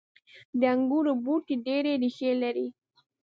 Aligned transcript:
•د 0.59 0.61
انګورو 0.73 1.11
بوټي 1.23 1.55
ډیرې 1.65 1.93
ریښې 2.01 2.31
لري. 2.43 2.67